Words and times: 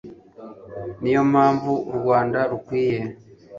niyo 1.01 1.21
mpamvu 1.31 1.71
u 1.89 1.91
rwanda 1.99 2.39
rukwiye 2.51 2.99